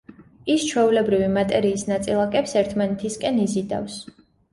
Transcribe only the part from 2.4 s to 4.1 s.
ერთმანეთისკენ იზიდავს.